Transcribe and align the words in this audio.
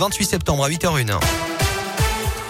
28 0.00 0.26
septembre 0.26 0.62
à 0.62 0.70
8h01. 0.70 1.18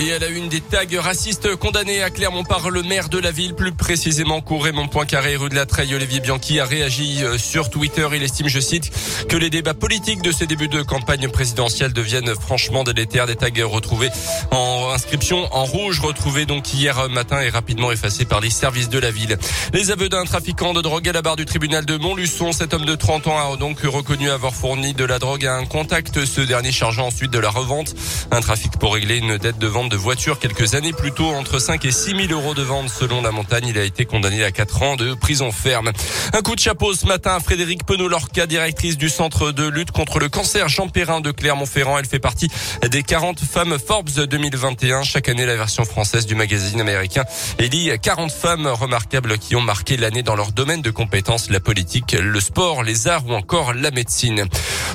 Et 0.00 0.08
elle 0.08 0.24
a 0.24 0.28
une 0.28 0.48
des 0.48 0.62
tags 0.62 0.86
racistes 0.98 1.56
condamnés 1.56 2.02
à 2.02 2.08
Clermont 2.08 2.42
par 2.42 2.70
le 2.70 2.82
maire 2.82 3.10
de 3.10 3.18
la 3.18 3.30
ville, 3.30 3.54
plus 3.54 3.72
précisément 3.72 4.42
Raymond 4.48 4.88
Poincaré, 4.88 5.36
rue 5.36 5.50
de 5.50 5.54
la 5.54 5.66
Treille. 5.66 5.94
Olivier 5.94 6.20
Bianchi 6.20 6.58
a 6.58 6.64
réagi 6.64 7.22
euh, 7.22 7.36
sur 7.36 7.68
Twitter. 7.68 8.08
Il 8.14 8.22
estime, 8.22 8.48
je 8.48 8.60
cite, 8.60 8.90
que 9.28 9.36
les 9.36 9.50
débats 9.50 9.74
politiques 9.74 10.22
de 10.22 10.32
ces 10.32 10.46
débuts 10.46 10.68
de 10.68 10.80
campagne 10.80 11.28
présidentielle 11.28 11.92
deviennent 11.92 12.34
franchement 12.34 12.82
délétères. 12.82 13.26
Des 13.26 13.36
tags 13.36 13.50
retrouvés 13.66 14.08
en 14.50 14.90
inscription 14.90 15.46
en 15.54 15.66
rouge, 15.66 16.00
retrouvés 16.00 16.46
donc 16.46 16.72
hier 16.72 17.10
matin 17.10 17.42
et 17.42 17.50
rapidement 17.50 17.92
effacés 17.92 18.24
par 18.24 18.40
les 18.40 18.48
services 18.48 18.88
de 18.88 18.98
la 18.98 19.10
ville. 19.10 19.36
Les 19.74 19.90
aveux 19.90 20.08
d'un 20.08 20.24
trafiquant 20.24 20.72
de 20.72 20.80
drogue 20.80 21.10
à 21.10 21.12
la 21.12 21.20
barre 21.20 21.36
du 21.36 21.44
tribunal 21.44 21.84
de 21.84 21.98
Montluçon. 21.98 22.52
Cet 22.52 22.72
homme 22.72 22.86
de 22.86 22.94
30 22.94 23.26
ans 23.26 23.52
a 23.52 23.56
donc 23.58 23.80
reconnu 23.80 24.30
avoir 24.30 24.54
fourni 24.54 24.94
de 24.94 25.04
la 25.04 25.18
drogue 25.18 25.44
à 25.44 25.56
un 25.56 25.66
contact, 25.66 26.24
ce 26.24 26.40
dernier 26.40 26.72
chargeant 26.72 27.08
ensuite 27.08 27.30
de 27.30 27.38
la 27.38 27.50
revente. 27.50 27.94
Un 28.30 28.40
trafic 28.40 28.72
pour 28.78 28.94
régler 28.94 29.18
une 29.18 29.36
dette 29.36 29.58
de 29.58 29.66
vente 29.66 29.89
de 29.90 29.96
voiture 29.96 30.38
quelques 30.38 30.74
années 30.74 30.92
plus 30.92 31.10
tôt, 31.10 31.26
entre 31.26 31.58
5 31.58 31.84
et 31.84 31.90
6 31.90 32.28
000 32.28 32.32
euros 32.32 32.54
de 32.54 32.62
vente 32.62 32.88
selon 32.88 33.20
la 33.22 33.32
montagne. 33.32 33.66
Il 33.66 33.76
a 33.76 33.82
été 33.82 34.06
condamné 34.06 34.44
à 34.44 34.52
4 34.52 34.82
ans 34.82 34.96
de 34.96 35.14
prison 35.14 35.50
ferme. 35.50 35.90
Un 36.32 36.42
coup 36.42 36.54
de 36.54 36.60
chapeau 36.60 36.94
ce 36.94 37.06
matin 37.06 37.34
à 37.34 37.40
Frédéric 37.40 37.84
Penaud-Lorca, 37.84 38.46
directrice 38.46 38.96
du 38.96 39.08
centre 39.08 39.50
de 39.50 39.68
lutte 39.68 39.90
contre 39.90 40.20
le 40.20 40.28
cancer 40.28 40.68
Jean 40.68 40.88
Perrin 40.88 41.20
de 41.20 41.32
Clermont-Ferrand. 41.32 41.98
Elle 41.98 42.06
fait 42.06 42.20
partie 42.20 42.48
des 42.88 43.02
40 43.02 43.40
femmes 43.40 43.78
Forbes 43.84 44.10
2021. 44.10 45.02
Chaque 45.02 45.28
année, 45.28 45.44
la 45.44 45.56
version 45.56 45.84
française 45.84 46.24
du 46.24 46.36
magazine 46.36 46.80
américain 46.80 47.24
élit 47.58 47.90
40 48.00 48.30
femmes 48.30 48.68
remarquables 48.68 49.38
qui 49.38 49.56
ont 49.56 49.60
marqué 49.60 49.96
l'année 49.96 50.22
dans 50.22 50.36
leur 50.36 50.52
domaine 50.52 50.82
de 50.82 50.90
compétences, 50.90 51.50
la 51.50 51.58
politique, 51.58 52.12
le 52.12 52.40
sport, 52.40 52.84
les 52.84 53.08
arts 53.08 53.26
ou 53.26 53.32
encore 53.32 53.74
la 53.74 53.90
médecine. 53.90 54.46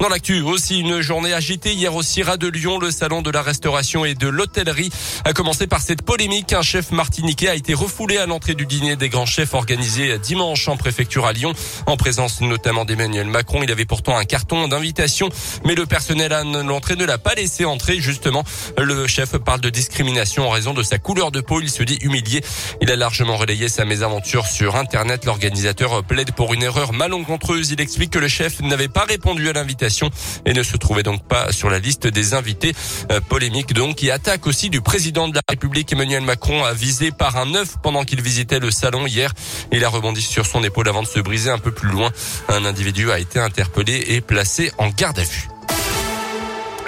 Dans 0.00 0.08
l'actu, 0.10 0.42
aussi 0.42 0.80
une 0.80 1.00
journée 1.00 1.32
agitée 1.32 1.72
hier 1.72 1.94
au 1.94 2.02
CIRA 2.02 2.36
de 2.36 2.48
Lyon, 2.48 2.78
le 2.78 2.90
salon 2.90 3.22
de 3.22 3.30
la 3.30 3.40
restauration 3.40 4.04
et 4.04 4.14
de 4.14 4.28
l'hôtellerie 4.28 4.81
a 5.24 5.32
commencé 5.32 5.66
par 5.66 5.80
cette 5.80 6.02
polémique. 6.02 6.52
Un 6.52 6.62
chef 6.62 6.90
martiniquais 6.90 7.48
a 7.48 7.54
été 7.54 7.74
refoulé 7.74 8.18
à 8.18 8.26
l'entrée 8.26 8.54
du 8.54 8.66
dîner 8.66 8.96
des 8.96 9.08
grands 9.08 9.26
chefs 9.26 9.54
organisé 9.54 10.18
dimanche 10.18 10.68
en 10.68 10.76
préfecture 10.76 11.26
à 11.26 11.32
Lyon, 11.32 11.52
en 11.86 11.96
présence 11.96 12.40
notamment 12.40 12.84
d'Emmanuel 12.84 13.26
Macron. 13.26 13.62
Il 13.62 13.70
avait 13.70 13.84
pourtant 13.84 14.16
un 14.16 14.24
carton 14.24 14.68
d'invitation, 14.68 15.28
mais 15.64 15.74
le 15.74 15.86
personnel 15.86 16.32
à 16.32 16.44
l'entrée 16.44 16.96
ne 16.96 17.04
l'a 17.04 17.18
pas 17.18 17.34
laissé 17.34 17.64
entrer. 17.64 18.00
Justement, 18.00 18.44
le 18.78 19.06
chef 19.06 19.36
parle 19.38 19.60
de 19.60 19.70
discrimination 19.70 20.46
en 20.46 20.50
raison 20.50 20.74
de 20.74 20.82
sa 20.82 20.98
couleur 20.98 21.30
de 21.30 21.40
peau. 21.40 21.60
Il 21.60 21.70
se 21.70 21.82
dit 21.82 21.98
humilié. 22.02 22.42
Il 22.80 22.90
a 22.90 22.96
largement 22.96 23.36
relayé 23.36 23.68
sa 23.68 23.84
mésaventure 23.84 24.46
sur 24.46 24.76
Internet. 24.76 25.24
L'organisateur 25.24 26.02
plaide 26.04 26.32
pour 26.32 26.54
une 26.54 26.62
erreur 26.62 26.92
malencontreuse. 26.92 27.70
Il 27.70 27.80
explique 27.80 28.10
que 28.10 28.18
le 28.18 28.28
chef 28.28 28.60
n'avait 28.60 28.88
pas 28.88 29.04
répondu 29.04 29.48
à 29.48 29.52
l'invitation 29.52 30.10
et 30.46 30.52
ne 30.52 30.62
se 30.62 30.76
trouvait 30.76 31.02
donc 31.02 31.26
pas 31.26 31.52
sur 31.52 31.70
la 31.70 31.78
liste 31.78 32.06
des 32.06 32.34
invités. 32.34 32.72
Euh, 33.10 33.20
polémique 33.20 33.72
donc 33.72 33.96
qui 33.96 34.10
attaque 34.10 34.46
aussi 34.46 34.61
du 34.70 34.80
président 34.80 35.28
de 35.28 35.34
la 35.34 35.42
République 35.48 35.92
Emmanuel 35.92 36.22
Macron 36.22 36.64
a 36.64 36.72
visé 36.72 37.10
par 37.10 37.36
un 37.36 37.54
œuf 37.54 37.76
pendant 37.82 38.04
qu'il 38.04 38.20
visitait 38.20 38.60
le 38.60 38.70
salon 38.70 39.06
hier. 39.06 39.32
Il 39.72 39.84
a 39.84 39.88
rebondi 39.88 40.22
sur 40.22 40.46
son 40.46 40.62
épaule 40.62 40.88
avant 40.88 41.02
de 41.02 41.08
se 41.08 41.20
briser 41.20 41.50
un 41.50 41.58
peu 41.58 41.72
plus 41.72 41.88
loin. 41.88 42.10
Un 42.48 42.64
individu 42.64 43.10
a 43.10 43.18
été 43.18 43.38
interpellé 43.38 44.04
et 44.08 44.20
placé 44.20 44.72
en 44.78 44.88
garde 44.88 45.18
à 45.18 45.22
vue. 45.22 45.51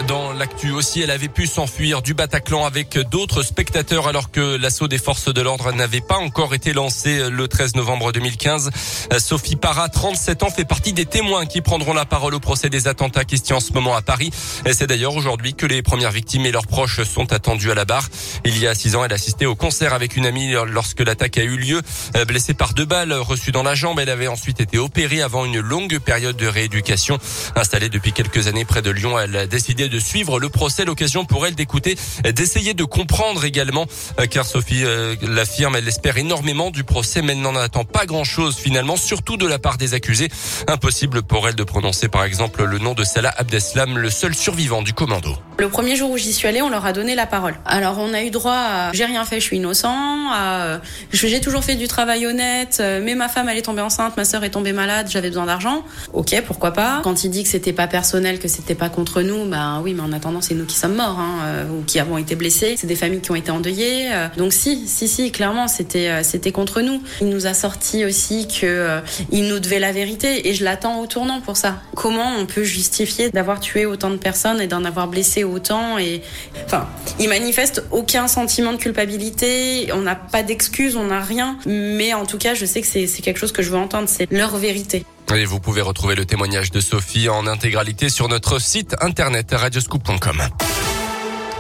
Dans 0.07 0.35
l'actu 0.35 0.71
aussi, 0.71 1.01
elle 1.01 1.11
avait 1.11 1.29
pu 1.29 1.47
s'enfuir 1.47 2.03
du 2.03 2.13
Bataclan 2.13 2.67
avec 2.67 2.99
d'autres 3.11 3.43
spectateurs 3.43 4.07
alors 4.07 4.31
que 4.31 4.57
l'assaut 4.57 4.89
des 4.89 4.99
forces 4.99 5.33
de 5.33 5.41
l'ordre 5.41 5.73
n'avait 5.73 6.03
pas 6.03 6.19
encore 6.19 6.53
été 6.55 6.73
lancé 6.75 7.31
le 7.31 7.49
13 7.49 7.77
novembre 7.77 8.13
2015. 8.13 8.71
Sophie 9.19 9.57
Parra, 9.57 9.89
37 9.89 10.43
ans, 10.43 10.51
fait 10.51 10.67
partie 10.67 10.93
des 10.93 11.07
témoins 11.07 11.47
qui 11.47 11.63
prendront 11.63 11.95
la 11.95 12.05
parole 12.05 12.35
au 12.35 12.41
procès 12.41 12.69
des 12.69 12.87
attentats 12.87 13.25
qui 13.25 13.39
se 13.39 13.45
tient 13.45 13.57
en 13.57 13.61
ce 13.61 13.73
moment 13.73 13.95
à 13.95 14.03
Paris. 14.03 14.31
C'est 14.73 14.87
d'ailleurs 14.87 15.17
aujourd'hui 15.17 15.55
que 15.55 15.65
les 15.65 15.81
premières 15.81 16.11
victimes 16.11 16.45
et 16.45 16.53
leurs 16.53 16.67
proches 16.67 17.03
sont 17.05 17.33
attendus 17.33 17.71
à 17.71 17.75
la 17.75 17.87
barre. 17.87 18.09
Il 18.45 18.59
y 18.59 18.67
a 18.67 18.75
six 18.75 18.97
ans, 18.97 19.05
elle 19.05 19.13
assistait 19.13 19.47
au 19.47 19.55
concert 19.55 19.95
avec 19.95 20.17
une 20.17 20.27
amie 20.27 20.55
lorsque 20.67 21.01
l'attaque 21.01 21.39
a 21.39 21.45
eu 21.45 21.57
lieu. 21.57 21.81
Blessée 22.27 22.55
par 22.55 22.75
deux 22.75 22.85
balles 22.85 23.13
reçues 23.13 23.53
dans 23.53 23.63
la 23.63 23.75
jambe, 23.75 23.99
elle 24.01 24.11
avait 24.11 24.29
ensuite 24.29 24.61
été 24.61 24.77
opérée 24.77 25.23
avant 25.23 25.47
une 25.47 25.61
longue 25.61 25.99
période 25.99 26.37
de 26.37 26.47
rééducation. 26.47 27.19
Installée 27.57 27.89
depuis 27.89 28.13
quelques 28.13 28.49
années 28.49 28.65
près 28.65 28.83
de 28.83 28.91
Lyon, 28.91 29.19
elle 29.19 29.37
a 29.37 29.47
décidé 29.47 29.89
suivre 29.99 30.39
le 30.39 30.49
procès. 30.49 30.85
L'occasion 30.85 31.25
pour 31.25 31.47
elle 31.47 31.55
d'écouter, 31.55 31.97
d'essayer 32.35 32.75
de 32.75 32.85
comprendre 32.85 33.45
également, 33.45 33.87
euh, 34.21 34.27
car 34.27 34.45
Sophie 34.45 34.85
euh, 34.85 35.17
l'affirme, 35.23 35.77
elle 35.77 35.89
espère 35.89 36.17
énormément 36.19 36.71
du 36.71 36.85
procès, 36.85 37.23
mais 37.23 37.33
elle 37.33 37.41
n'en 37.41 37.57
attend 37.57 37.85
pas 37.85 38.07
grand-chose 38.07 38.57
finalement, 38.57 38.97
surtout 38.97 39.37
de 39.37 39.47
la 39.47 39.59
part 39.59 39.77
des 39.77 39.95
accusés. 39.95 40.29
Impossible 40.69 41.23
pour 41.23 41.49
elle 41.49 41.55
de 41.55 41.65
prononcer 41.65 42.09
par 42.09 42.25
exemple 42.25 42.65
le 42.65 42.79
nom 42.79 42.95
de 42.95 43.05
Salah 43.05 43.33
Abdeslam, 43.37 43.99
le 43.99 44.11
seul 44.11 44.35
survivant 44.35 44.83
du 44.83 44.93
commando. 44.93 45.37
Le 45.59 45.69
premier 45.69 45.97
jour 45.97 46.11
où 46.11 46.19
j'y 46.19 46.33
suis 46.33 46.49
allée, 46.49 46.63
on 46.63 46.71
leur 46.71 46.85
a 46.85 46.93
donné 46.93 47.15
la 47.15 47.27
parole. 47.27 47.55
Alors 47.65 47.99
on 47.99 48.13
a 48.13 48.23
eu 48.23 48.31
droit 48.31 48.53
à 48.53 48.93
j'ai 48.93 49.05
rien 49.05 49.25
fait, 49.25 49.41
je 49.41 49.45
suis 49.45 49.57
innocent, 49.57 50.31
à 50.33 50.81
j'ai 51.13 51.41
toujours 51.41 51.65
fait 51.65 51.77
du 51.77 51.89
travail 51.89 52.27
honnête, 52.27 52.83
mais 53.03 53.15
ma 53.15 53.29
femme 53.29 53.49
elle 53.49 53.59
est 53.59 53.63
tombée 53.63 53.83
enceinte, 53.83 54.17
ma 54.17 54.25
sœur 54.25 54.45
est 54.45 54.51
tombée 54.51 54.73
malade, 54.73 55.09
j'avais 55.11 55.29
besoin 55.29 55.47
d'argent. 55.47 55.85
Ok, 56.13 56.35
pourquoi 56.47 56.73
pas? 56.73 57.01
Quand 57.03 57.25
il 57.25 57.31
dit 57.31 57.43
que 57.43 57.49
c'était 57.49 57.73
pas 57.73 57.87
personnel, 57.87 58.39
que 58.39 58.49
c'était 58.49 58.75
pas 58.75 58.89
contre 58.89 59.23
nous, 59.23 59.45
ben 59.45 59.81
oui, 59.85 59.93
mais 59.95 60.03
en 60.03 60.13
attendant 60.13 60.41
c'est 60.41 60.55
nous 60.55 60.65
qui 60.65 60.77
sommes 60.77 60.97
morts 60.97 61.19
hein, 61.19 61.39
euh, 61.45 61.69
ou 61.69 61.83
qui 61.83 62.01
avons 62.01 62.17
été 62.17 62.35
blessés. 62.35 62.75
C'est 62.79 62.87
des 62.87 62.97
familles 62.97 63.21
qui 63.21 63.31
ont 63.31 63.35
été 63.35 63.51
endeuillées. 63.51 64.13
Euh. 64.13 64.29
donc 64.37 64.53
si, 64.53 64.89
si, 64.89 65.09
si, 65.09 65.31
clairement 65.31 65.69
c'était 65.69 66.09
euh, 66.09 66.23
c'était 66.23 66.53
contre 66.53 66.81
nous. 66.81 67.03
Il 67.21 67.29
nous 67.29 67.47
a 67.47 67.55
sorti 67.55 68.05
aussi 68.05 68.49
que 68.49 69.01
il 69.31 69.47
nous 69.49 69.61
devait 69.61 69.79
la 69.79 69.93
vérité 69.93 70.49
et 70.49 70.55
je 70.55 70.65
l'attends 70.65 71.01
au 71.01 71.07
tournant 71.07 71.41
pour 71.41 71.57
ça. 71.57 71.83
Comment 71.95 72.37
on 72.39 72.47
peut 72.47 72.65
justifier 72.65 73.31
d'avoir 73.31 73.61
tué 73.61 73.85
autant 73.85 74.11
de 74.11 74.17
personnes 74.17 74.61
et 74.61 74.67
d'en 74.67 74.85
avoir 74.85 75.09
blessé 75.09 75.45
autant 75.45 75.99
et 75.99 76.23
enfin, 76.65 76.89
ils 77.21 77.29
manifestent 77.29 77.85
aucun 77.91 78.27
sentiment 78.27 78.73
de 78.73 78.79
culpabilité, 78.79 79.91
on 79.93 80.01
n'a 80.01 80.17
pas 80.17 80.43
d'excuses, 80.43 80.97
on 80.97 81.09
n'a 81.09 81.21
rien, 81.21 81.59
mais 81.67 82.15
en 82.15 82.25
tout 82.25 82.39
cas, 82.39 82.55
je 82.55 82.65
sais 82.65 82.81
que 82.81 82.87
c'est 82.87 83.23
quelque 83.23 83.39
chose 83.39 83.53
que 83.53 83.63
je 83.63 83.71
veux 83.71 83.79
entendre, 83.79 84.09
c'est 84.09 84.31
leur 84.31 84.57
vérité. 84.57 85.05
Et 85.35 85.45
vous 85.45 85.61
pouvez 85.61 85.81
retrouver 85.81 86.15
le 86.15 86.25
témoignage 86.25 86.71
de 86.71 86.81
Sophie 86.81 87.29
en 87.29 87.47
intégralité 87.47 88.09
sur 88.09 88.29
notre 88.29 88.59
site 88.59 88.95
internet 89.01 89.49
radioscoop.com. 89.53 90.43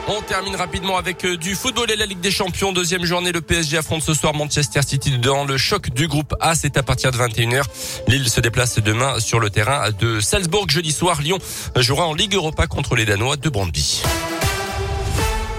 On 0.07 0.21
termine 0.21 0.55
rapidement 0.55 0.99
avec 0.99 1.25
euh, 1.25 1.39
du 1.39 1.55
football 1.55 1.91
et 1.91 1.97
la 1.97 2.05
Ligue 2.05 2.21
des 2.21 2.31
Champions. 2.31 2.73
Deuxième 2.73 3.07
journée, 3.07 3.33
le 3.33 3.41
PSG 3.41 3.79
affronte 3.79 4.03
ce 4.03 4.13
soir 4.13 4.35
Manchester 4.35 4.83
City 4.83 5.19
dans 5.19 5.45
le 5.45 5.57
choc 5.57 5.91
du 5.91 6.09
groupe 6.09 6.35
A. 6.41 6.55
C'est 6.55 6.77
à 6.77 6.83
partir 6.83 7.11
de 7.11 7.17
21h. 7.17 7.63
Lille 8.07 8.29
se 8.29 8.41
déplace 8.41 8.79
demain 8.81 9.19
sur 9.19 9.41
le 9.41 9.49
terrain 9.49 9.91
de 9.99 10.21
Salzbourg. 10.21 10.69
Jeudi 10.69 10.93
soir, 10.93 11.23
Lyon 11.23 11.39
jouera 11.77 12.07
en 12.07 12.13
Ligue 12.13 12.35
Europa 12.35 12.67
contre 12.67 12.97
les 12.97 13.07
Danois 13.07 13.37
de 13.37 13.49
Brandby. 13.49 14.03